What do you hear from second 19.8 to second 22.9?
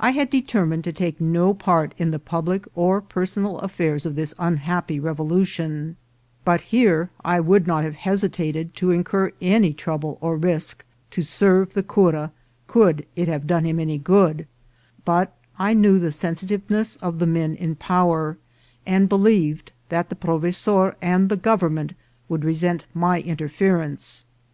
that the prove sor and the government would resent